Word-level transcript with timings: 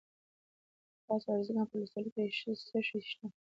د 1.03 1.03
خاص 1.05 1.23
ارزګان 1.33 1.65
په 1.69 1.75
ولسوالۍ 1.77 2.09
کې 2.15 2.53
څه 2.67 2.79
شی 2.87 2.99
شته؟ 3.09 3.25